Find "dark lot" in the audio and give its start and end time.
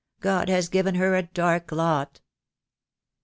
1.21-2.21